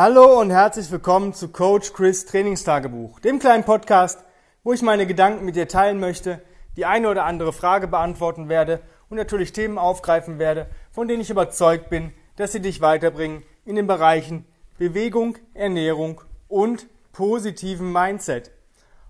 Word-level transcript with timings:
Hallo 0.00 0.40
und 0.40 0.52
herzlich 0.52 0.92
willkommen 0.92 1.34
zu 1.34 1.48
Coach 1.48 1.92
Chris 1.92 2.24
Trainingstagebuch, 2.24 3.18
dem 3.18 3.40
kleinen 3.40 3.64
Podcast, 3.64 4.22
wo 4.62 4.72
ich 4.72 4.80
meine 4.80 5.08
Gedanken 5.08 5.44
mit 5.44 5.56
dir 5.56 5.66
teilen 5.66 5.98
möchte, 5.98 6.40
die 6.76 6.86
eine 6.86 7.08
oder 7.08 7.24
andere 7.24 7.52
Frage 7.52 7.88
beantworten 7.88 8.48
werde 8.48 8.80
und 9.10 9.16
natürlich 9.16 9.52
Themen 9.52 9.76
aufgreifen 9.76 10.38
werde, 10.38 10.68
von 10.92 11.08
denen 11.08 11.20
ich 11.20 11.30
überzeugt 11.30 11.90
bin, 11.90 12.12
dass 12.36 12.52
sie 12.52 12.60
dich 12.60 12.80
weiterbringen 12.80 13.42
in 13.64 13.74
den 13.74 13.88
Bereichen 13.88 14.46
Bewegung, 14.78 15.36
Ernährung 15.52 16.20
und 16.46 16.86
positiven 17.10 17.92
Mindset. 17.92 18.52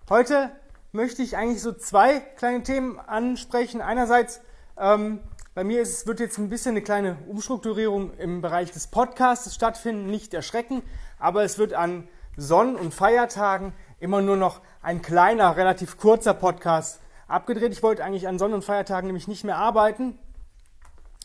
Heute 0.09 0.53
möchte 0.93 1.23
ich 1.23 1.37
eigentlich 1.37 1.61
so 1.61 1.73
zwei 1.73 2.21
kleine 2.21 2.63
Themen 2.63 2.99
ansprechen. 2.99 3.83
Einerseits 3.83 4.41
ähm, 4.79 5.21
bei 5.59 5.65
mir 5.65 5.83
ist, 5.83 6.07
wird 6.07 6.21
jetzt 6.21 6.39
ein 6.39 6.51
bisschen 6.51 6.77
eine 6.77 6.83
kleine 6.83 7.17
Umstrukturierung 7.27 8.17
im 8.19 8.43
Bereich 8.43 8.71
des 8.71 8.87
Podcasts 8.87 9.53
stattfinden, 9.53 10.09
nicht 10.09 10.33
erschrecken, 10.33 10.83
aber 11.19 11.43
es 11.43 11.59
wird 11.59 11.75
an 11.75 12.07
Sonn- 12.37 12.77
und 12.77 12.95
Feiertagen 12.95 13.73
immer 13.99 14.23
nur 14.23 14.37
noch 14.37 14.61
ein 14.83 15.03
kleiner, 15.03 15.57
relativ 15.57 15.99
kurzer 15.99 16.33
Podcast 16.33 17.01
abgedreht. 17.27 17.73
Ich 17.73 17.83
wollte 17.83 18.05
eigentlich 18.05 18.29
an 18.29 18.39
Sonn- 18.39 18.55
und 18.55 18.65
Feiertagen 18.65 19.09
nämlich 19.09 19.27
nicht 19.27 19.43
mehr 19.43 19.57
arbeiten, 19.57 20.17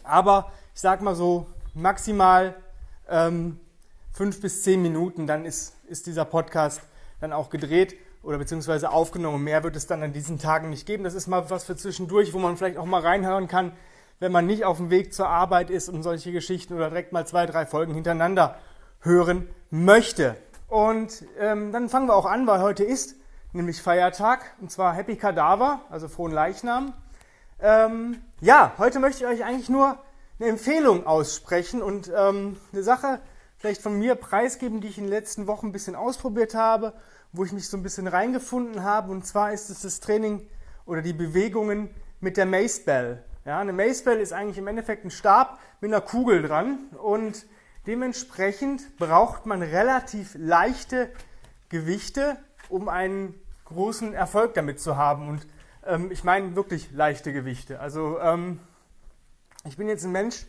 aber 0.04 0.52
ich 0.74 0.82
sag 0.82 1.04
mal 1.04 1.14
so 1.14 1.46
maximal 1.76 2.56
ähm, 3.08 3.60
fünf 4.14 4.42
bis 4.42 4.64
zehn 4.64 4.82
Minuten, 4.82 5.28
dann 5.28 5.46
ist, 5.46 5.76
ist 5.88 6.08
dieser 6.08 6.26
Podcast 6.26 6.82
dann 7.22 7.34
auch 7.34 7.52
gedreht 7.52 7.96
oder 8.24 8.40
beziehungsweise 8.40 8.90
aufgenommen. 8.90 9.44
Mehr 9.44 9.64
wird 9.64 9.76
es 9.76 9.86
dann 9.86 10.02
an 10.02 10.12
diesen 10.12 10.40
Tagen 10.40 10.72
nicht 10.72 10.88
geben. 10.88 11.04
Das 11.04 11.14
ist 11.14 11.28
mal 11.28 11.52
was 11.52 11.66
für 11.66 11.76
zwischendurch, 11.76 12.34
wo 12.34 12.40
man 12.40 12.58
vielleicht 12.58 12.78
auch 12.78 12.86
mal 12.86 13.02
reinhören 13.02 13.48
kann, 13.48 13.74
wenn 14.24 14.32
man 14.32 14.46
nicht 14.46 14.64
auf 14.64 14.78
dem 14.78 14.90
Weg 14.90 15.14
zur 15.14 15.28
Arbeit 15.28 15.70
ist 15.70 15.90
und 15.90 16.02
solche 16.02 16.32
Geschichten 16.32 16.76
oder 16.76 16.88
direkt 16.88 17.12
mal 17.12 17.28
zwei, 17.28 17.46
drei 17.46 17.66
Folgen 17.66 17.94
hintereinander 17.94 18.58
hören 19.02 19.50
möchte. 19.70 20.38
Und 20.70 21.26
ähm, 21.42 21.74
dann 21.74 21.90
fangen 21.90 22.08
wir 22.08 22.16
auch 22.16 22.26
an, 22.26 22.48
weil 22.48 22.62
heute 22.62 22.86
ist 22.86 23.18
nämlich 23.52 23.82
Feiertag 23.82 24.56
und 24.62 24.72
zwar 24.72 24.94
Happy 24.94 25.18
Kadaver, 25.18 25.82
also 25.90 26.08
frohen 26.08 26.32
Leichnam. 26.32 26.94
Ähm, 27.60 28.22
ja, 28.40 28.72
heute 28.78 29.00
möchte 29.00 29.26
ich 29.26 29.30
euch 29.30 29.44
eigentlich 29.44 29.68
nur 29.68 29.98
eine 30.40 30.48
Empfehlung 30.48 31.06
aussprechen 31.06 31.82
und 31.82 32.10
ähm, 32.16 32.56
eine 32.72 32.82
Sache 32.82 33.20
vielleicht 33.58 33.82
von 33.82 34.00
mir 34.00 34.16
preisgeben, 34.16 34.80
die 34.80 34.88
ich 34.88 34.98
in 34.98 35.04
den 35.04 35.12
letzten 35.12 35.48
Wochen 35.48 35.68
ein 35.68 35.72
bisschen 35.74 35.98
ausprobiert 35.98 36.56
habe, 36.56 36.94
wo 37.34 37.44
ich 37.44 37.52
mich 37.52 37.68
so 37.68 37.76
ein 37.76 37.84
bisschen 37.84 38.08
reingefunden 38.08 38.84
habe. 38.84 39.12
Und 39.12 39.28
zwar 39.28 39.52
ist 39.52 39.70
es 39.70 39.82
das 39.82 40.00
Training 40.00 40.48
oder 40.86 41.02
die 41.02 41.12
Bewegungen 41.12 41.90
mit 42.22 42.38
der 42.38 42.46
Mace 42.46 42.86
Bell. 42.86 43.22
Ja, 43.46 43.60
eine 43.60 43.74
Macebell 43.74 44.20
ist 44.20 44.32
eigentlich 44.32 44.58
im 44.58 44.68
Endeffekt 44.68 45.04
ein 45.04 45.12
Stab 45.12 45.60
mit 45.82 45.92
einer 45.92 46.00
Kugel 46.00 46.42
dran 46.44 46.78
und 47.02 47.46
dementsprechend 47.86 48.98
braucht 48.98 49.46
man 49.46 49.62
relativ 49.62 50.34
leichte 50.38 51.10
Gewichte, 51.68 52.38
um 52.70 52.88
einen 52.88 53.36
großen 53.66 54.14
Erfolg 54.14 54.54
damit 54.54 54.80
zu 54.80 54.96
haben. 54.96 55.28
Und 55.28 55.46
ähm, 55.86 56.10
ich 56.10 56.24
meine 56.24 56.56
wirklich 56.56 56.92
leichte 56.94 57.34
Gewichte. 57.34 57.82
Also 57.82 58.18
ähm, 58.22 58.62
ich 59.66 59.76
bin 59.76 59.90
jetzt 59.90 60.06
ein 60.06 60.14
Mensch, 60.14 60.46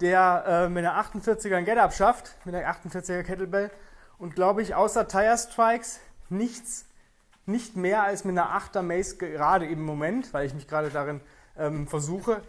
der 0.00 0.44
äh, 0.46 0.68
mit 0.68 0.84
einer 0.84 1.02
48er 1.02 1.56
ein 1.56 1.64
Get-Up 1.64 1.92
schafft, 1.92 2.36
mit 2.44 2.54
einer 2.54 2.72
48er 2.72 3.24
Kettlebell 3.24 3.72
und 4.18 4.36
glaube 4.36 4.62
ich 4.62 4.76
außer 4.76 5.08
Tire 5.08 5.36
Strikes 5.36 5.98
nichts, 6.28 6.86
nicht 7.44 7.74
mehr 7.74 8.04
als 8.04 8.24
mit 8.24 8.38
einer 8.38 8.56
8er 8.56 8.82
Mace 8.82 9.18
gerade 9.18 9.66
im 9.66 9.82
Moment, 9.82 10.32
weil 10.32 10.46
ich 10.46 10.54
mich 10.54 10.68
gerade 10.68 10.90
darin 10.90 11.20
ähm, 11.58 11.86
versuche, 11.86 12.42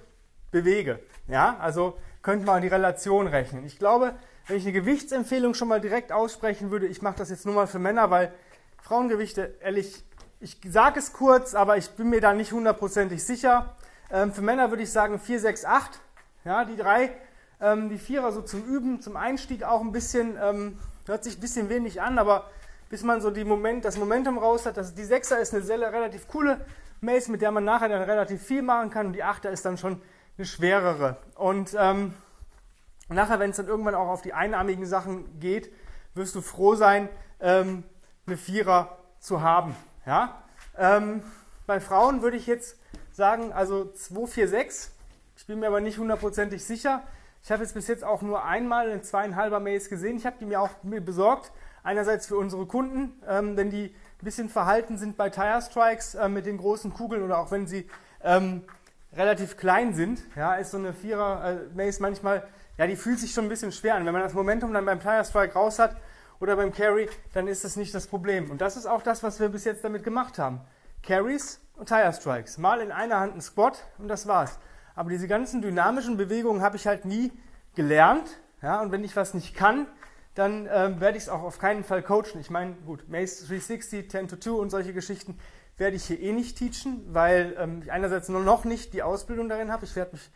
bewege. 0.52 0.99
Ja, 1.27 1.57
also 1.59 1.97
könnte 2.21 2.45
man 2.45 2.61
die 2.61 2.67
Relation 2.67 3.27
rechnen. 3.27 3.66
Ich 3.66 3.80
glaube, 3.80 4.13
wenn 4.47 4.57
ich 4.57 4.63
eine 4.63 4.73
Gewichtsempfehlung 4.73 5.53
schon 5.53 5.67
mal 5.67 5.81
direkt 5.81 6.11
aussprechen 6.11 6.71
würde, 6.71 6.88
ich 6.88 7.02
mache 7.02 7.17
das 7.17 7.29
jetzt 7.29 7.45
nur 7.45 7.55
mal 7.55 7.67
für 7.67 7.79
Männer, 7.79 8.09
weil 8.09 8.33
Frauengewichte, 8.81 9.55
ehrlich, 9.61 10.03
ich 10.39 10.57
sage 10.67 10.99
es 10.99 11.13
kurz, 11.13 11.53
aber 11.53 11.77
ich 11.77 11.89
bin 11.91 12.09
mir 12.09 12.22
da 12.22 12.33
nicht 12.33 12.52
hundertprozentig 12.52 13.23
sicher. 13.23 13.75
Ähm, 14.12 14.34
für 14.34 14.41
Männer 14.41 14.69
würde 14.72 14.84
ich 14.84 14.91
sagen 14.91 15.19
4, 15.19 15.39
6, 15.39 15.66
8. 15.66 16.00
Ja, 16.44 16.66
die 16.66 16.75
drei, 16.75 17.12
ähm, 17.62 17.89
die 17.89 18.00
Vierer 18.00 18.31
so 18.31 18.41
zum 18.41 18.63
Üben, 18.66 19.01
zum 19.01 19.16
Einstieg 19.16 19.63
auch 19.63 19.81
ein 19.81 19.91
bisschen, 19.91 20.38
ähm, 20.41 20.79
hört 21.06 21.23
sich 21.23 21.38
ein 21.38 21.41
bisschen 21.41 21.69
wenig 21.69 22.01
an, 22.01 22.18
aber 22.18 22.50
bis 22.89 23.03
man 23.03 23.22
so 23.22 23.29
die 23.29 23.45
Moment, 23.45 23.85
das 23.85 23.97
Momentum 23.97 24.38
raus 24.38 24.66
hat, 24.66 24.78
dass 24.78 24.95
die 24.95 25.06
Sechser 25.06 25.39
ist 25.39 25.53
eine 25.53 25.63
sehr, 25.63 25.79
relativ 25.79 26.28
coole 26.28 26.66
Mace, 27.03 27.29
mit 27.29 27.41
der 27.41 27.50
man 27.50 27.63
nachher 27.63 27.89
dann 27.89 28.03
relativ 28.03 28.44
viel 28.44 28.62
machen 28.62 28.91
kann 28.91 29.07
und 29.07 29.13
die 29.13 29.23
Achter 29.23 29.50
ist 29.50 29.66
dann 29.66 29.75
schon 29.75 30.00
eine 30.38 30.45
schwerere. 30.45 31.17
Und 31.34 31.75
ähm, 31.75 32.13
nachher, 33.09 33.39
wenn 33.39 33.50
es 33.50 33.57
dann 33.57 33.67
irgendwann 33.67 33.95
auch 33.95 34.07
auf 34.07 34.22
die 34.22 34.34
einarmigen 34.34 34.85
Sachen 34.85 35.39
geht, 35.39 35.72
wirst 36.13 36.35
du 36.35 36.41
froh 36.41 36.75
sein, 36.75 37.09
ähm, 37.39 37.84
eine 38.28 38.38
Vierer 38.38 39.00
zu 39.19 39.41
haben. 39.41 39.75
Ja? 40.06 40.44
Ähm, 40.78 41.23
bei 41.66 41.79
Frauen 41.79 42.22
würde 42.22 42.38
ich 42.38 42.45
jetzt 42.45 42.78
sagen, 43.12 43.51
also 43.51 43.91
2, 43.91 44.28
4, 44.28 44.47
6. 44.47 44.91
Ich 45.38 45.47
bin 45.47 45.59
mir 45.59 45.68
aber 45.68 45.81
nicht 45.81 45.97
hundertprozentig 45.97 46.63
sicher. 46.63 47.01
Ich 47.44 47.51
habe 47.51 47.63
jetzt 47.63 47.73
bis 47.73 47.88
jetzt 47.88 48.03
auch 48.03 48.22
nur 48.22 48.45
einmal 48.45 48.91
eine 48.91 49.01
zweieinhalber 49.01 49.59
Mace 49.59 49.89
gesehen. 49.89 50.18
Ich 50.18 50.28
habe 50.28 50.35
die 50.39 50.45
mir 50.45 50.62
auch 50.62 50.69
besorgt. 50.83 51.51
Einerseits 51.81 52.28
für 52.28 52.38
unsere 52.38 52.68
Kunden, 52.68 53.19
ähm, 53.28 53.56
denn 53.56 53.72
die 53.72 53.95
ein 54.21 54.25
bisschen 54.25 54.49
verhalten 54.49 54.97
sind 54.97 55.17
bei 55.17 55.29
Tire 55.29 55.61
Strikes 55.61 56.15
äh, 56.15 56.29
mit 56.29 56.45
den 56.45 56.57
großen 56.57 56.93
Kugeln 56.93 57.23
oder 57.23 57.39
auch 57.39 57.51
wenn 57.51 57.65
sie 57.65 57.89
ähm, 58.23 58.63
relativ 59.13 59.57
klein 59.57 59.93
sind, 59.93 60.21
ja, 60.35 60.55
ist 60.55 60.71
so 60.71 60.77
eine 60.77 60.93
Vierer 60.93 61.43
äh, 61.43 61.75
Mace 61.75 61.99
manchmal, 61.99 62.47
ja, 62.77 62.87
die 62.87 62.95
fühlt 62.95 63.19
sich 63.19 63.33
schon 63.33 63.45
ein 63.45 63.49
bisschen 63.49 63.71
schwer 63.71 63.95
an. 63.95 64.05
Wenn 64.05 64.13
man 64.13 64.21
das 64.21 64.33
Momentum 64.33 64.73
dann 64.73 64.85
beim 64.85 64.99
Tire 64.99 65.25
Strike 65.25 65.53
raus 65.53 65.79
hat 65.79 65.95
oder 66.39 66.55
beim 66.55 66.71
Carry, 66.71 67.09
dann 67.33 67.47
ist 67.47 67.63
das 67.63 67.75
nicht 67.75 67.93
das 67.93 68.07
Problem. 68.07 68.51
Und 68.51 68.61
das 68.61 68.77
ist 68.77 68.85
auch 68.85 69.01
das, 69.01 69.23
was 69.23 69.39
wir 69.39 69.49
bis 69.49 69.65
jetzt 69.65 69.83
damit 69.83 70.03
gemacht 70.03 70.38
haben. 70.38 70.61
Carries 71.03 71.59
und 71.75 71.88
Tire 71.88 72.13
Strikes. 72.13 72.57
Mal 72.57 72.79
in 72.79 72.91
einer 72.91 73.19
Hand 73.19 73.35
ein 73.35 73.41
Squat 73.41 73.83
und 73.97 74.07
das 74.07 74.27
war's. 74.27 74.59
Aber 74.95 75.09
diese 75.09 75.27
ganzen 75.27 75.61
dynamischen 75.61 76.17
Bewegungen 76.17 76.61
habe 76.61 76.77
ich 76.77 76.85
halt 76.85 77.05
nie 77.05 77.31
gelernt. 77.75 78.39
Ja, 78.61 78.81
und 78.81 78.91
wenn 78.91 79.03
ich 79.03 79.15
was 79.15 79.33
nicht 79.33 79.55
kann, 79.55 79.88
dann 80.36 80.68
ähm, 80.72 81.02
werde 81.02 81.18
ich 81.18 81.24
es 81.24 81.30
auch 81.30 81.44
auf 81.44 81.59
keinen 81.59 81.84
Fall 81.84 82.02
coachen. 82.02 82.40
Ich 82.40 82.50
meine, 82.50 82.74
gut, 82.86 83.09
Mace 83.09 83.40
360, 83.47 84.09
10 84.09 84.28
to 84.30 84.38
2 84.38 84.52
und 84.52 84.69
solche 84.69 84.94
Geschichten 84.94 85.38
werde 85.78 85.96
ich 85.96 86.06
hier 86.06 86.19
eh 86.19 86.31
nicht 86.31 86.58
teachen, 86.58 87.03
weil 87.12 87.56
ähm, 87.58 87.81
ich 87.84 87.92
einerseits 87.92 88.30
nur 88.30 88.42
noch 88.42 88.64
nicht 88.64 88.94
die 88.94 89.03
Ausbildung 89.03 89.50
darin 89.50 89.72
habe. 89.72 89.86
Ich 89.86 89.96
werde 89.96 90.14
mich 90.14 90.30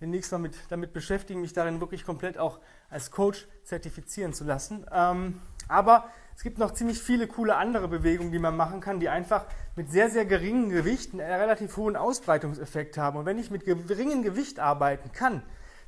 demnächst 0.00 0.30
mal 0.32 0.38
mit, 0.38 0.54
damit 0.68 0.92
beschäftigen, 0.92 1.40
mich 1.40 1.52
darin 1.52 1.80
wirklich 1.80 2.04
komplett 2.04 2.38
auch 2.38 2.60
als 2.88 3.10
Coach 3.10 3.46
zertifizieren 3.64 4.32
zu 4.32 4.44
lassen. 4.44 4.86
Ähm, 4.92 5.40
aber 5.68 6.08
es 6.36 6.42
gibt 6.42 6.58
noch 6.58 6.72
ziemlich 6.72 7.00
viele 7.00 7.26
coole 7.26 7.56
andere 7.56 7.88
Bewegungen, 7.88 8.32
die 8.32 8.38
man 8.38 8.56
machen 8.56 8.80
kann, 8.80 9.00
die 9.00 9.08
einfach 9.08 9.46
mit 9.76 9.90
sehr, 9.90 10.10
sehr 10.10 10.24
geringem 10.24 10.70
Gewicht 10.70 11.12
einen 11.12 11.20
relativ 11.20 11.76
hohen 11.76 11.96
Ausbreitungseffekt 11.96 12.96
haben. 12.98 13.18
Und 13.18 13.26
wenn 13.26 13.38
ich 13.38 13.50
mit 13.50 13.64
geringem 13.64 14.22
Gewicht 14.22 14.58
arbeiten 14.58 15.12
kann, 15.12 15.42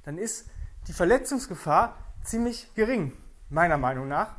dann 0.04 0.18
ist 0.18 0.46
die 0.88 0.92
Verletzungsgefahr 0.92 1.96
ziemlich 2.24 2.72
gering 2.74 3.12
meiner 3.52 3.78
Meinung 3.78 4.08
nach. 4.08 4.34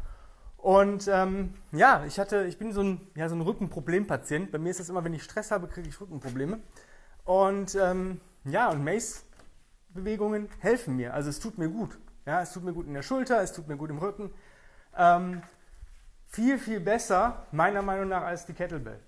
Und 0.57 1.07
ähm, 1.07 1.53
ja, 1.71 2.03
ich 2.05 2.19
hatte, 2.19 2.45
ich 2.45 2.57
bin 2.57 2.71
so 2.71 2.81
ein, 2.81 3.01
ja, 3.15 3.27
so 3.27 3.35
ein 3.35 3.41
Rückenproblempatient. 3.41 4.51
Bei 4.51 4.57
mir 4.57 4.69
ist 4.69 4.79
das 4.79 4.89
immer, 4.89 5.03
wenn 5.03 5.13
ich 5.13 5.23
Stress 5.23 5.51
habe, 5.51 5.67
kriege 5.67 5.89
ich 5.89 5.99
Rückenprobleme. 5.99 6.59
Und 7.25 7.75
ähm, 7.75 8.21
ja, 8.45 8.69
und 8.69 8.83
Mace-Bewegungen 8.83 10.49
helfen 10.59 10.95
mir. 10.95 11.13
Also 11.13 11.29
es 11.29 11.39
tut 11.39 11.57
mir 11.57 11.69
gut. 11.69 11.97
Ja, 12.25 12.41
es 12.41 12.53
tut 12.53 12.63
mir 12.63 12.73
gut 12.73 12.87
in 12.87 12.93
der 12.93 13.01
Schulter, 13.01 13.41
es 13.41 13.51
tut 13.51 13.67
mir 13.67 13.75
gut 13.75 13.89
im 13.89 13.97
Rücken. 13.97 14.33
Ähm, 14.97 15.41
viel, 16.27 16.57
viel 16.57 16.79
besser, 16.79 17.45
meiner 17.51 17.81
Meinung 17.81 18.07
nach, 18.07 18.23
als 18.23 18.45
die 18.45 18.53
Kettlebell. 18.53 18.99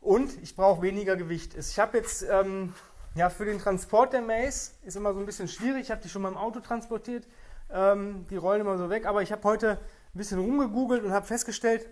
Und 0.00 0.40
ich 0.42 0.54
brauche 0.54 0.82
weniger 0.82 1.16
Gewicht. 1.16 1.56
Ich 1.56 1.78
habe 1.78 1.98
jetzt, 1.98 2.22
ähm, 2.22 2.74
ja, 3.14 3.30
für 3.30 3.46
den 3.46 3.58
Transport 3.58 4.12
der 4.12 4.20
Mace 4.20 4.74
ist 4.84 4.96
immer 4.96 5.14
so 5.14 5.18
ein 5.18 5.26
bisschen 5.26 5.48
schwierig. 5.48 5.84
Ich 5.84 5.90
habe 5.90 6.02
die 6.02 6.08
schon 6.08 6.22
mal 6.22 6.28
im 6.28 6.36
Auto 6.36 6.60
transportiert. 6.60 7.26
Ähm, 7.70 8.26
die 8.30 8.36
rollen 8.36 8.60
immer 8.60 8.78
so 8.78 8.90
weg. 8.90 9.06
Aber 9.06 9.22
ich 9.22 9.32
habe 9.32 9.42
heute 9.44 9.72
ein 9.72 10.18
bisschen 10.18 10.38
rumgegoogelt 10.38 11.04
und 11.04 11.12
habe 11.12 11.26
festgestellt, 11.26 11.86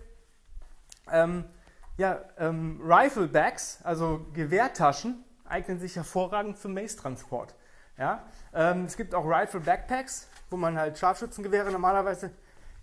ähm, 1.11 1.45
ja, 1.97 2.19
ähm, 2.37 2.81
Rifle 2.83 3.27
Bags, 3.27 3.79
also 3.83 4.25
Gewehrtaschen, 4.33 5.23
eignen 5.47 5.79
sich 5.79 5.95
hervorragend 5.95 6.57
zum 6.57 6.73
Mace-Transport. 6.73 7.55
Ja? 7.97 8.23
Ähm, 8.53 8.85
es 8.85 8.97
gibt 8.97 9.15
auch 9.15 9.25
Rifle 9.25 9.61
Backpacks, 9.61 10.27
wo 10.49 10.57
man 10.57 10.77
halt 10.77 10.97
Scharfschützengewehre 10.97 11.71
normalerweise 11.71 12.31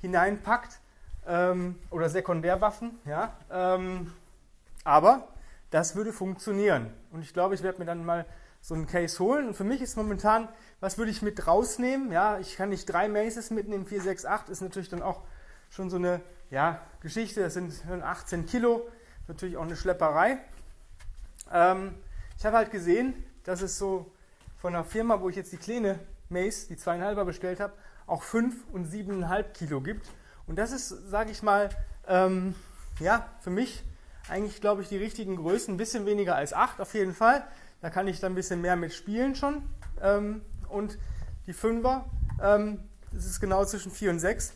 hineinpackt 0.01 0.79
ähm, 1.27 1.79
oder 1.91 2.09
Sekundärwaffen. 2.09 2.99
Ja? 3.05 3.37
Ähm, 3.51 4.13
aber 4.85 5.29
das 5.71 5.95
würde 5.95 6.13
funktionieren. 6.13 6.93
Und 7.11 7.23
ich 7.23 7.33
glaube, 7.33 7.55
ich 7.55 7.63
werde 7.63 7.79
mir 7.79 7.85
dann 7.85 8.05
mal 8.05 8.27
so 8.63 8.75
einen 8.75 8.87
Case 8.87 9.19
holen. 9.19 9.49
Und 9.49 9.55
für 9.55 9.65
mich 9.65 9.83
ist 9.83 9.97
momentan, 9.97 10.49
was 10.81 10.97
würde 10.97 11.11
ich 11.11 11.21
mit 11.21 11.47
rausnehmen? 11.47 12.13
Ja, 12.13 12.39
ich 12.39 12.57
kann 12.57 12.71
nicht 12.71 12.87
drei 12.87 13.09
Maces 13.09 13.51
mitnehmen. 13.51 13.85
4, 13.85 14.01
6, 14.01 14.25
8 14.25 14.49
ist 14.49 14.63
natürlich 14.63 14.89
dann 14.89 15.03
auch 15.03 15.23
schon 15.69 15.91
so 15.91 15.97
eine 15.97 16.23
ja, 16.51 16.81
Geschichte. 17.01 17.43
Das 17.43 17.55
sind 17.55 17.75
18 17.87 18.47
Kilo. 18.47 18.89
Natürlich 19.27 19.57
auch 19.57 19.65
eine 19.65 19.77
Schlepperei. 19.77 20.39
Ähm, 21.53 21.95
ich 22.39 22.47
habe 22.47 22.57
halt 22.57 22.71
gesehen, 22.71 23.15
dass 23.45 23.63
es 23.63 23.79
so 23.79 24.11
von 24.59 24.75
einer 24.75 24.85
Firma, 24.85 25.21
wo 25.21 25.29
ich 25.29 25.37
jetzt 25.37 25.53
die 25.53 25.57
kleine 25.57 25.99
Mace, 26.29 26.69
die 26.69 26.77
zweieinhalber 26.77 27.25
bestellt 27.25 27.59
habe, 27.59 27.73
auch 28.07 28.23
5 28.23 28.55
und 28.73 28.87
7,5 28.87 29.43
Kilo 29.53 29.81
gibt. 29.81 30.09
Und 30.47 30.57
das 30.57 30.71
ist, 30.71 30.89
sage 31.11 31.33
ich 31.33 31.43
mal, 31.43 31.71
ähm, 32.07 32.55
ja, 33.01 33.29
für 33.41 33.51
mich 33.51 33.83
eigentlich, 34.29 34.61
glaube 34.61 34.83
ich, 34.83 34.89
die 34.89 34.97
richtigen 34.97 35.37
Größen. 35.37 35.75
Ein 35.75 35.79
bisschen 35.79 36.07
weniger 36.07 36.37
als 36.37 36.53
8 36.53 36.81
auf 36.81 36.95
jeden 36.95 37.15
Fall. 37.15 37.45
Da 37.83 37.91
kann 37.91 38.07
ich 38.07 38.21
dann 38.21 38.33
ein 38.33 38.37
bisschen 38.37 38.61
mehr 38.61 38.77
mit 38.77 38.95
spielen 38.95 39.35
schon. 39.35 39.63
Ähm, 40.01 40.41
und 40.69 40.99
die 41.47 41.53
5er, 41.53 42.05
ähm, 42.41 42.79
das 43.13 43.27
ist 43.27 43.41
genau 43.41 43.65
zwischen 43.65 43.91
4 43.91 44.11
und 44.11 44.21
6. 44.21 44.55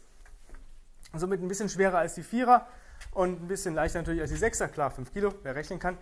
Somit 1.14 1.42
ein 1.42 1.48
bisschen 1.48 1.68
schwerer 1.68 1.98
als 1.98 2.14
die 2.14 2.22
4er 2.22 2.62
und 3.12 3.42
ein 3.42 3.48
bisschen 3.48 3.74
leichter 3.74 3.98
natürlich 3.98 4.20
als 4.22 4.30
die 4.30 4.38
6er. 4.38 4.68
Klar, 4.68 4.90
5 4.90 5.12
Kilo, 5.12 5.34
wer 5.42 5.54
rechnen 5.54 5.78
kann. 5.78 5.98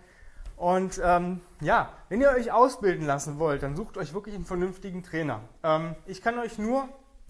Und 0.55 1.01
ähm, 1.03 1.41
ja, 1.59 1.91
wenn 2.09 2.21
ihr 2.21 2.29
euch 2.29 2.51
ausbilden 2.51 3.05
lassen 3.05 3.39
wollt, 3.39 3.63
dann 3.63 3.75
sucht 3.75 3.97
euch 3.97 4.13
wirklich 4.13 4.35
einen 4.35 4.45
vernünftigen 4.45 5.03
Trainer. 5.03 5.41
Ähm, 5.63 5.95
ich 6.05 6.21
kann 6.21 6.39
euch 6.39 6.57
nur 6.57 6.87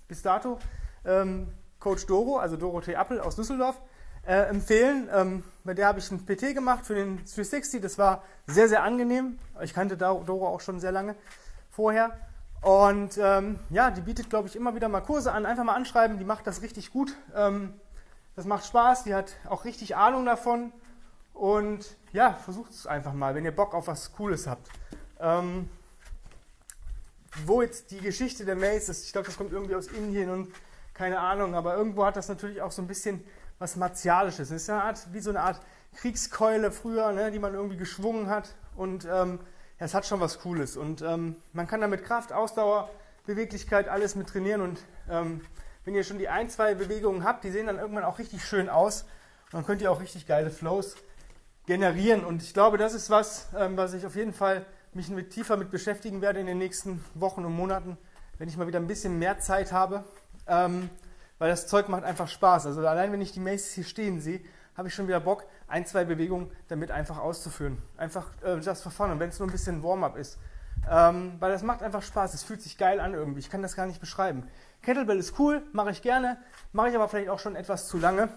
bis 0.08 0.22
dato 0.22 0.60
ähm, 1.06 1.48
Coach 1.80 2.06
Doro, 2.06 2.38
also 2.38 2.58
Dorothee 2.58 2.96
Appel 2.96 3.20
aus 3.20 3.36
Düsseldorf, 3.36 3.82
äh, 4.28 4.50
empfehlen. 4.50 5.10
Ähm, 5.14 5.44
bei 5.64 5.74
der 5.74 5.88
habe 5.88 6.00
ich 6.00 6.12
ein 6.12 6.26
PT 6.26 6.54
gemacht 6.54 6.86
für 6.86 6.96
den 6.96 7.18
360. 7.18 7.82
Das 7.82 7.98
war 7.98 8.24
sehr, 8.48 8.70
sehr 8.70 8.84
angenehm. 8.84 9.40
Ich 9.62 9.74
kannte 9.74 9.98
Doro 9.98 10.48
auch 10.48 10.62
schon 10.62 10.80
sehr 10.80 10.92
lange 10.92 11.16
vorher. 11.72 12.18
Und 12.62 13.18
ähm, 13.22 13.60
ja, 13.70 13.92
die 13.92 14.02
bietet, 14.02 14.30
glaube 14.30 14.48
ich, 14.48 14.56
immer 14.56 14.76
wieder 14.76 14.90
mal 14.90 15.02
Kurse 15.02 15.32
an. 15.32 15.46
Einfach 15.46 15.64
mal 15.64 15.76
anschreiben, 15.76 16.18
die 16.18 16.26
macht 16.26 16.48
das 16.48 16.62
richtig 16.62 16.92
gut. 16.92 17.16
Ähm, 17.36 17.74
das 18.36 18.46
macht 18.46 18.66
Spaß, 18.66 19.04
die 19.04 19.14
hat 19.14 19.34
auch 19.48 19.66
richtig 19.66 19.96
Ahnung 19.96 20.26
davon. 20.26 20.74
Und 21.34 21.96
ja, 22.12 22.34
versucht 22.34 22.72
es 22.72 22.88
einfach 22.88 23.14
mal, 23.14 23.36
wenn 23.36 23.46
ihr 23.46 23.56
Bock 23.56 23.74
auf 23.74 23.88
was 23.88 24.14
Cooles 24.14 24.48
habt. 24.48 24.70
Ähm, 25.20 25.70
wo 27.46 27.62
jetzt 27.62 27.92
die 27.92 28.00
Geschichte 28.00 28.46
der 28.46 28.56
Maze 28.56 28.92
ist, 28.92 29.06
ich 29.06 29.12
glaube, 29.12 29.28
das 29.28 29.38
kommt 29.38 29.52
irgendwie 29.52 29.76
aus 29.76 29.88
Indien 29.88 30.30
und 30.30 30.48
keine 30.94 31.20
Ahnung, 31.20 31.56
aber 31.56 31.76
irgendwo 31.76 32.06
hat 32.06 32.16
das 32.16 32.30
natürlich 32.30 32.62
auch 32.62 32.72
so 32.72 32.82
ein 32.82 32.88
bisschen 32.88 33.22
was 33.60 33.76
Martialisches. 33.76 34.52
Es 34.52 34.64
ist 34.64 34.70
eine 34.70 34.84
Art, 34.84 35.08
wie 35.14 35.20
so 35.20 35.30
eine 35.30 35.42
Art 35.42 35.60
Kriegskeule 35.96 36.72
früher, 36.72 37.12
ne, 37.12 37.32
die 37.32 37.40
man 37.40 37.54
irgendwie 37.54 37.78
geschwungen 37.78 38.30
hat. 38.30 38.56
Und 38.76 39.06
ähm, 39.06 39.40
ja, 39.80 39.86
es 39.86 39.94
hat 39.94 40.06
schon 40.06 40.20
was 40.20 40.40
Cooles. 40.40 40.78
Und 40.78 41.02
ähm, 41.02 41.36
man 41.54 41.68
kann 41.68 41.82
damit 41.82 42.04
Kraft, 42.04 42.34
Ausdauer, 42.34 42.90
Beweglichkeit, 43.26 43.88
alles 43.88 44.16
mit 44.16 44.28
trainieren. 44.28 44.62
Und 44.62 44.80
ähm, 45.10 45.42
wenn 45.84 45.96
ihr 45.96 46.04
schon 46.04 46.18
die 46.18 46.30
ein, 46.30 46.50
zwei 46.50 46.76
Bewegungen 46.76 47.24
habt, 47.24 47.44
die 47.44 47.52
sehen 47.52 47.68
dann 47.68 47.80
irgendwann 47.80 48.04
auch 48.04 48.20
richtig 48.20 48.44
schön 48.44 48.70
aus. 48.70 49.04
Und 49.46 49.54
dann 49.54 49.66
könnt 49.66 49.82
ihr 49.82 49.92
auch 49.92 50.02
richtig 50.02 50.28
geile 50.28 50.50
Flows 50.50 50.96
generieren. 51.66 52.26
Und 52.26 52.44
ich 52.44 52.54
glaube, 52.54 52.78
das 52.78 52.94
ist 52.94 53.10
was, 53.10 53.48
ähm, 53.58 53.78
was 53.78 53.94
ich 53.94 54.06
auf 54.06 54.16
jeden 54.16 54.34
Fall 54.34 54.66
mich 54.94 55.10
mit, 55.10 55.32
tiefer 55.32 55.58
mit 55.58 55.72
beschäftigen 55.72 56.22
werde 56.22 56.40
in 56.40 56.46
den 56.46 56.58
nächsten 56.58 57.04
Wochen 57.14 57.46
und 57.46 57.54
Monaten, 57.54 57.98
wenn 58.38 58.48
ich 58.48 58.58
mal 58.58 58.68
wieder 58.68 58.80
ein 58.80 58.88
bisschen 58.88 59.20
mehr 59.20 59.40
Zeit 59.40 59.72
habe. 59.72 60.04
Ähm, 60.48 60.90
weil 61.40 61.50
das 61.50 61.68
Zeug 61.68 61.90
macht 61.90 62.04
einfach 62.04 62.28
Spaß. 62.28 62.66
Also 62.66 62.86
allein 62.88 63.12
wenn 63.12 63.22
ich 63.22 63.32
die 63.32 63.40
Maces 63.40 63.74
hier 63.74 63.84
stehen 63.84 64.22
sehe, 64.22 64.42
habe 64.76 64.88
ich 64.88 64.94
schon 64.94 65.08
wieder 65.08 65.20
Bock, 65.20 65.46
ein, 65.68 65.86
zwei 65.86 66.06
Bewegungen 66.06 66.52
damit 66.68 66.92
einfach 66.92 67.18
auszuführen. 67.18 67.82
Einfach 67.98 68.28
äh, 68.44 68.58
just 68.58 68.84
for 68.84 68.92
fun. 68.92 69.12
Und 69.12 69.20
wenn 69.20 69.30
es 69.30 69.40
nur 69.40 69.48
ein 69.48 69.52
bisschen 69.52 69.84
Warm-up 69.84 70.18
ist. 70.18 70.38
Ähm, 70.90 71.36
weil 71.40 71.52
das 71.52 71.64
macht 71.64 71.82
einfach 71.82 72.04
Spaß. 72.04 72.34
Es 72.34 72.44
fühlt 72.44 72.62
sich 72.62 72.78
geil 72.78 73.00
an 73.00 73.14
irgendwie. 73.14 73.40
Ich 73.40 73.50
kann 73.50 73.62
das 73.62 73.76
gar 73.76 73.86
nicht 73.86 74.00
beschreiben. 74.00 74.48
Kettlebell 74.82 75.18
ist 75.18 75.40
cool, 75.40 75.64
mache 75.72 75.92
ich 75.92 76.02
gerne, 76.02 76.38
mache 76.72 76.90
ich 76.90 76.96
aber 76.96 77.08
vielleicht 77.08 77.30
auch 77.30 77.40
schon 77.40 77.56
etwas 77.56 77.88
zu 77.88 77.98
lange. 77.98 78.30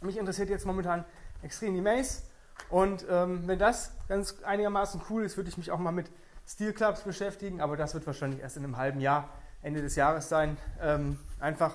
Mich 0.00 0.16
interessiert 0.16 0.48
jetzt 0.48 0.64
momentan 0.64 1.04
extrem 1.42 1.74
die 1.74 1.80
Mace. 1.80 2.22
Und 2.70 3.04
ähm, 3.10 3.46
wenn 3.46 3.58
das 3.58 3.92
ganz 4.08 4.42
einigermaßen 4.42 5.02
cool 5.10 5.24
ist, 5.24 5.36
würde 5.36 5.50
ich 5.50 5.58
mich 5.58 5.70
auch 5.70 5.78
mal 5.78 5.92
mit 5.92 6.10
Steel 6.46 6.72
Clubs 6.72 7.02
beschäftigen, 7.02 7.60
aber 7.60 7.76
das 7.76 7.92
wird 7.92 8.06
wahrscheinlich 8.06 8.40
erst 8.40 8.56
in 8.56 8.64
einem 8.64 8.76
halben 8.76 9.00
Jahr, 9.00 9.28
Ende 9.66 9.82
des 9.82 9.96
Jahres 9.96 10.28
sein. 10.28 10.56
Ähm, 10.80 11.18
einfach, 11.40 11.72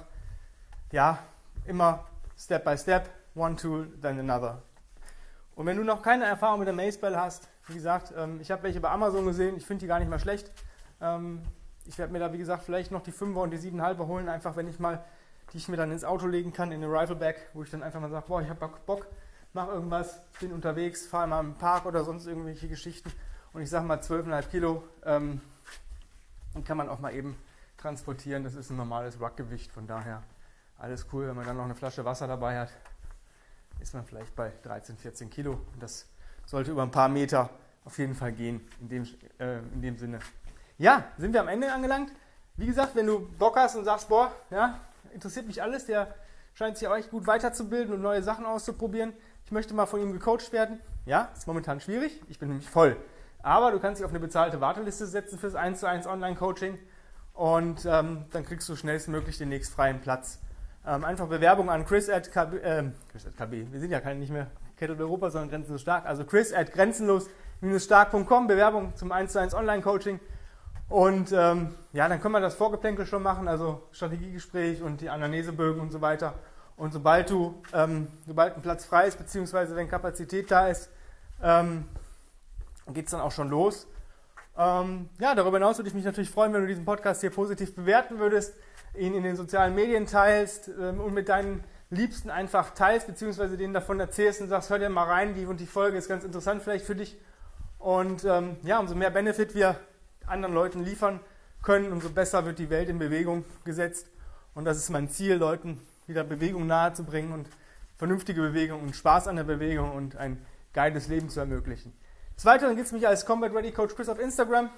ja, 0.94 1.20
immer 1.66 2.06
Step 2.38 2.64
by 2.64 2.78
Step, 2.78 3.10
one 3.36 3.58
tool, 3.58 3.88
then 4.02 4.18
another. 4.18 4.62
Und 5.56 5.66
wenn 5.66 5.76
du 5.76 5.84
noch 5.84 6.02
keine 6.02 6.24
Erfahrung 6.24 6.60
mit 6.60 6.68
der 6.70 6.74
Mace 6.74 6.98
Bell 6.98 7.18
hast, 7.18 7.50
wie 7.68 7.74
gesagt, 7.74 8.14
ähm, 8.18 8.40
ich 8.40 8.50
habe 8.50 8.64
welche 8.64 8.80
bei 8.80 8.90
Amazon 8.90 9.26
gesehen, 9.26 9.58
ich 9.58 9.66
finde 9.66 9.82
die 9.82 9.88
gar 9.88 10.00
nicht 10.00 10.10
mal 10.10 10.20
schlecht. 10.20 10.50
Ähm, 11.02 11.42
ich 11.86 11.98
werde 11.98 12.14
mir 12.14 12.20
da, 12.20 12.32
wie 12.32 12.38
gesagt, 12.38 12.64
vielleicht 12.64 12.92
noch 12.92 13.04
die 13.04 13.12
5er 13.12 13.44
und 13.44 13.52
die 13.52 13.58
7,5er 13.58 14.08
holen, 14.08 14.30
einfach 14.30 14.56
wenn 14.56 14.70
ich 14.70 14.80
mal, 14.80 15.04
die 15.52 15.58
ich 15.58 15.68
mir 15.68 15.76
dann 15.76 15.92
ins 15.92 16.06
Auto 16.06 16.28
legen 16.28 16.54
kann, 16.54 16.72
in 16.72 16.82
eine 16.82 16.92
Rifleback, 16.92 17.50
wo 17.54 17.62
ich 17.62 17.70
dann 17.72 17.84
einfach 17.84 18.00
mal 18.00 18.10
sage, 18.10 18.26
boah, 18.26 18.42
ich 18.42 18.50
habe 18.50 18.70
Bock, 18.86 19.08
mache 19.52 19.72
irgendwas, 19.72 20.22
bin 20.40 20.54
unterwegs, 20.54 21.06
fahre 21.06 21.28
mal 21.28 21.42
im 21.42 21.56
Park 21.56 21.86
oder 21.86 22.06
sonst 22.06 22.26
irgendwelche 22.26 22.70
Geschichten 22.70 23.12
und 23.52 23.62
ich 23.62 23.70
sage 23.70 23.86
mal 23.86 23.98
12,5 23.98 24.48
Kilo 24.48 24.84
ähm, 25.06 25.42
und 26.54 26.66
kann 26.66 26.78
man 26.78 26.88
auch 26.88 27.00
mal 27.00 27.14
eben 27.14 27.36
transportieren. 27.82 28.44
Das 28.44 28.56
ist 28.56 28.70
ein 28.70 28.78
normales 28.78 29.20
Ruckgewicht, 29.20 29.72
von 29.72 29.88
daher 29.88 30.24
alles 30.78 31.08
cool. 31.12 31.28
Wenn 31.28 31.36
man 31.36 31.46
dann 31.46 31.58
noch 31.58 31.66
eine 31.66 31.76
Flasche 31.76 32.06
Wasser 32.06 32.28
dabei 32.28 32.60
hat, 32.60 32.70
ist 33.80 33.94
man 33.94 34.06
vielleicht 34.06 34.36
bei 34.36 34.52
13, 34.64 34.98
14 34.98 35.30
Kilo. 35.30 35.54
Und 35.74 35.82
das 35.82 36.08
sollte 36.46 36.72
über 36.72 36.84
ein 36.84 36.92
paar 36.92 37.10
Meter 37.10 37.50
auf 37.84 37.98
jeden 37.98 38.14
Fall 38.14 38.32
gehen, 38.32 38.62
in 38.80 38.90
dem, 38.90 39.08
äh, 39.40 39.60
in 39.60 39.82
dem 39.82 39.98
Sinne. 39.98 40.20
Ja, 40.78 41.06
sind 41.18 41.34
wir 41.34 41.42
am 41.42 41.48
Ende 41.48 41.72
angelangt. 41.72 42.12
Wie 42.58 42.66
gesagt, 42.66 42.96
wenn 42.96 43.08
du 43.08 43.28
Bock 43.40 43.58
hast 43.58 43.76
und 43.76 43.86
sagst, 43.86 44.10
boah, 44.10 44.32
ja, 44.52 44.80
interessiert 45.14 45.48
mich 45.48 45.62
alles, 45.62 45.86
der 45.86 46.14
scheint 46.54 46.78
sich 46.78 46.88
auch 46.88 46.96
echt 46.96 47.10
gut 47.10 47.26
weiterzubilden 47.26 47.94
und 47.94 48.02
neue 48.02 48.22
Sachen 48.22 48.46
auszuprobieren, 48.46 49.14
ich 49.46 49.52
möchte 49.52 49.74
mal 49.74 49.86
von 49.86 50.02
ihm 50.02 50.14
gecoacht 50.14 50.52
werden. 50.52 50.80
Ja, 51.06 51.30
ist 51.36 51.48
momentan 51.48 51.80
schwierig, 51.80 52.22
ich 52.30 52.38
bin 52.38 52.50
nämlich 52.50 52.70
voll. 52.70 52.96
Aber 53.42 53.72
du 53.72 53.80
kannst 53.80 54.00
dich 54.00 54.06
auf 54.06 54.12
eine 54.12 54.20
bezahlte 54.20 54.62
Warteliste 54.62 55.08
setzen 55.08 55.40
fürs 55.40 55.56
1 55.56 55.80
zu 55.80 55.88
1 55.88 56.06
Online-Coaching 56.06 56.78
und 57.34 57.86
ähm, 57.86 58.26
dann 58.32 58.46
kriegst 58.46 58.68
du 58.70 58.76
schnellstmöglich 58.76 59.38
den 59.38 59.50
nächsten 59.50 59.74
freien 59.74 60.02
Platz. 60.02 60.40
Ähm, 60.86 61.04
einfach 61.04 61.28
Bewerbung 61.28 61.70
an 61.70 61.86
Chris 61.86 62.10
at, 62.10 62.32
KB, 62.32 62.56
äh, 62.56 62.84
Chris 63.12 63.26
at 63.26 63.38
KB. 63.38 63.72
Wir 63.72 63.80
sind 63.80 63.92
ja 63.92 64.00
keine, 64.00 64.20
nicht 64.20 64.32
mehr 64.32 64.48
Kettle 64.78 64.98
Europa, 64.98 65.30
sondern 65.30 65.50
grenzenlos 65.50 65.82
stark. 65.82 66.06
Also 66.06 66.26
Chris 66.26 66.52
at 66.54 66.74
grenzenlos-stark.com, 66.74 68.48
Bewerbung 68.48 68.96
zum 68.96 69.12
1 69.12 69.32
zu 69.32 69.40
1 69.40 69.54
Online-Coaching. 69.54 70.20
Und 70.90 71.32
ähm, 71.32 71.76
ja, 71.94 72.10
dann 72.10 72.20
können 72.20 72.34
wir 72.34 72.42
das 72.42 72.56
Vorgeplänkel 72.56 73.06
schon 73.06 73.24
machen, 73.24 73.48
also 73.48 73.84
Strategiegespräch 73.92 74.82
und 74.82 75.00
die 75.00 75.10
Anamnesebögen 75.10 75.82
und 75.82 75.92
so 75.92 76.02
weiter. 76.02 76.34
Und 76.76 76.94
sobald 76.94 77.30
du, 77.30 77.62
ähm, 77.74 78.08
sobald 78.26 78.56
ein 78.56 78.62
Platz 78.62 78.86
frei 78.86 79.08
ist, 79.08 79.18
beziehungsweise 79.18 79.76
wenn 79.76 79.88
Kapazität 79.88 80.50
da 80.50 80.68
ist, 80.68 80.90
ähm, 81.44 81.86
geht 82.92 83.06
es 83.06 83.12
dann 83.12 83.22
auch 83.22 83.32
schon 83.32 83.50
los. 83.50 83.88
Ähm, 84.58 85.10
ja, 85.20 85.34
darüber 85.36 85.58
hinaus 85.58 85.78
würde 85.78 85.90
ich 85.90 85.96
mich 85.96 86.04
natürlich 86.04 86.30
freuen, 86.30 86.54
wenn 86.54 86.62
du 86.62 86.68
diesen 86.68 86.86
Podcast 86.86 87.22
hier 87.22 87.30
positiv 87.30 87.76
bewerten 87.76 88.20
würdest, 88.20 88.54
ihn 88.98 89.14
in 89.14 89.24
den 89.24 89.36
sozialen 89.36 89.74
Medien 89.74 90.06
teilst 90.06 90.70
ähm, 90.80 91.00
und 91.00 91.14
mit 91.14 91.30
deinen 91.30 91.64
Liebsten 91.90 92.30
einfach 92.30 92.74
teilst, 92.74 93.08
beziehungsweise 93.08 93.58
denen 93.58 93.74
davon 93.74 94.00
erzählst 94.00 94.42
und 94.42 94.50
sagst, 94.50 94.70
hör 94.70 94.80
dir 94.80 94.90
mal 94.90 95.04
rein, 95.04 95.34
die 95.34 95.46
und 95.46 95.60
die 95.60 95.66
Folge 95.66 95.98
ist 95.98 96.08
ganz 96.08 96.24
interessant 96.24 96.64
vielleicht 96.64 96.86
für 96.86 96.96
dich. 96.96 97.18
Und 97.80 98.24
ähm, 98.26 98.58
ja, 98.64 98.80
umso 98.80 98.96
mehr 98.96 99.10
Benefit 99.10 99.56
wir 99.56 99.76
anderen 100.26 100.54
Leuten 100.54 100.84
liefern 100.84 101.20
können, 101.64 101.92
umso 101.92 102.10
besser 102.10 102.46
wird 102.46 102.60
die 102.60 102.70
Welt 102.70 102.90
in 102.90 103.00
Bewegung 103.00 103.44
gesetzt. 103.66 104.08
Und 104.54 104.66
das 104.66 104.78
ist 104.78 104.90
mein 104.90 105.10
Ziel, 105.10 105.36
Leuten 105.36 105.80
wieder 106.08 106.24
Bewegung 106.24 106.68
nahe 106.68 106.94
zu 106.94 107.04
bringen 107.04 107.32
und 107.34 107.48
vernünftige 107.98 108.42
Bewegung 108.42 108.82
und 108.82 108.96
Spaß 108.96 109.28
an 109.28 109.36
der 109.36 109.44
Bewegung 109.44 109.92
und 109.92 110.16
ein 110.16 110.46
geiles 110.74 111.08
Leben 111.08 111.30
zu 111.30 111.40
ermöglichen. 111.40 111.94
Des 112.38 112.46
Weiteren 112.46 112.76
gibt 112.76 112.88
es 112.88 112.92
mich 112.92 113.08
als 113.08 113.26
Combat 113.26 113.54
Ready 113.54 113.72
Coach 113.72 113.96
Chris 113.96 114.10
auf 114.10 114.20
Instagram. 114.20 114.70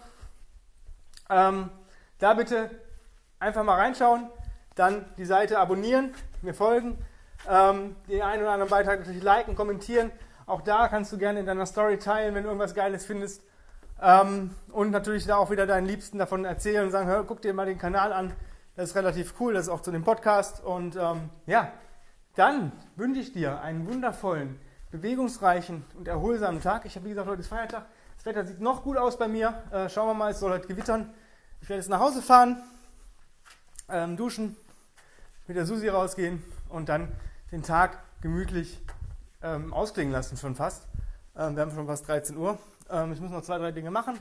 Ähm, 1.29 1.69
da 2.19 2.33
bitte 2.33 2.69
einfach 3.39 3.63
mal 3.63 3.75
reinschauen, 3.75 4.29
dann 4.75 5.05
die 5.17 5.25
Seite 5.25 5.59
abonnieren, 5.59 6.13
mir 6.41 6.53
folgen, 6.53 6.97
ähm, 7.49 7.95
den 8.07 8.21
einen 8.21 8.41
oder 8.41 8.51
anderen 8.51 8.69
Beitrag 8.69 8.99
natürlich 8.99 9.23
liken, 9.23 9.55
kommentieren. 9.55 10.11
Auch 10.45 10.61
da 10.61 10.87
kannst 10.87 11.11
du 11.11 11.17
gerne 11.17 11.39
in 11.39 11.45
deiner 11.45 11.65
Story 11.65 11.97
teilen, 11.97 12.35
wenn 12.35 12.43
du 12.43 12.49
irgendwas 12.49 12.75
Geiles 12.75 13.05
findest. 13.05 13.41
Ähm, 14.01 14.51
und 14.71 14.91
natürlich 14.91 15.25
da 15.25 15.37
auch 15.37 15.49
wieder 15.49 15.65
deinen 15.65 15.85
Liebsten 15.85 16.17
davon 16.17 16.45
erzählen 16.45 16.85
und 16.85 16.91
sagen, 16.91 17.07
hör, 17.07 17.23
guck 17.23 17.41
dir 17.41 17.53
mal 17.53 17.65
den 17.65 17.77
Kanal 17.77 18.11
an. 18.11 18.33
Das 18.75 18.89
ist 18.89 18.95
relativ 18.95 19.35
cool, 19.39 19.53
das 19.53 19.63
ist 19.63 19.69
auch 19.69 19.81
zu 19.81 19.91
dem 19.91 20.03
Podcast. 20.03 20.63
Und 20.63 20.95
ähm, 20.95 21.29
ja, 21.45 21.71
dann 22.35 22.71
wünsche 22.95 23.21
ich 23.21 23.31
dir 23.31 23.61
einen 23.61 23.87
wundervollen, 23.87 24.59
bewegungsreichen 24.93 25.83
und 25.97 26.07
erholsamen 26.07 26.61
Tag. 26.61 26.85
Ich 26.85 26.95
habe, 26.95 27.05
wie 27.05 27.09
gesagt, 27.09 27.27
heute 27.27 27.41
ist 27.41 27.47
Feiertag. 27.47 27.87
Das 28.15 28.27
Wetter 28.27 28.45
sieht 28.45 28.61
noch 28.61 28.83
gut 28.83 28.95
aus 28.95 29.17
bei 29.17 29.27
mir. 29.27 29.63
Äh, 29.71 29.89
schauen 29.89 30.07
wir 30.07 30.13
mal, 30.13 30.31
es 30.31 30.39
soll 30.39 30.51
heute 30.51 30.67
gewittern. 30.67 31.11
Ich 31.61 31.67
werde 31.67 31.81
jetzt 31.81 31.89
nach 31.89 31.99
Hause 31.99 32.21
fahren, 32.21 32.61
ähm, 33.89 34.15
duschen, 34.15 34.55
mit 35.47 35.57
der 35.57 35.65
Susi 35.65 35.87
rausgehen 35.89 36.43
und 36.69 36.89
dann 36.89 37.11
den 37.51 37.63
Tag 37.63 38.03
gemütlich 38.21 38.79
ähm, 39.41 39.73
ausklingen 39.73 40.13
lassen, 40.13 40.37
schon 40.37 40.55
fast. 40.55 40.87
Ähm, 41.35 41.55
wir 41.55 41.63
haben 41.63 41.71
schon 41.71 41.87
fast 41.87 42.07
13 42.07 42.37
Uhr. 42.37 42.59
Ähm, 42.91 43.13
ich 43.13 43.19
muss 43.19 43.31
noch 43.31 43.41
zwei, 43.41 43.57
drei 43.57 43.71
Dinge 43.71 43.89
machen. 43.89 44.19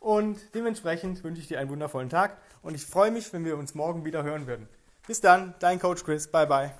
Und 0.00 0.52
dementsprechend 0.56 1.22
wünsche 1.22 1.40
ich 1.40 1.46
dir 1.46 1.60
einen 1.60 1.70
wundervollen 1.70 2.10
Tag 2.10 2.38
und 2.62 2.74
ich 2.74 2.84
freue 2.84 3.12
mich, 3.12 3.32
wenn 3.32 3.44
wir 3.44 3.56
uns 3.56 3.76
morgen 3.76 4.04
wieder 4.04 4.24
hören 4.24 4.48
werden. 4.48 4.68
Bis 5.06 5.20
dann, 5.20 5.54
dein 5.60 5.78
Coach 5.78 6.02
Chris. 6.02 6.26
Bye 6.26 6.48
bye. 6.48 6.72